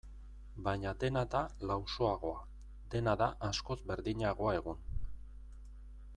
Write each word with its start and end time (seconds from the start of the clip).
Baina 0.67 0.93
dena 1.03 1.21
da 1.35 1.41
lausoagoa, 1.71 2.39
dena 2.95 3.15
da 3.23 3.29
askoz 3.51 3.79
berdinagoa 3.93 4.57
egun. 4.63 4.83